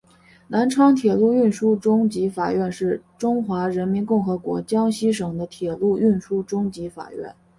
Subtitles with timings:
[0.47, 7.35] 南昌铁路运输中级法院是中华人民共和国江西省的铁路运输中级法院。